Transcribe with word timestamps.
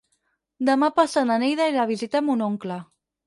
Demà 0.69 0.89
passat 0.95 1.27
na 1.31 1.37
Neida 1.45 1.67
irà 1.73 1.83
a 1.85 1.91
visitar 1.91 2.23
mon 2.31 2.41
oncle. 2.49 2.79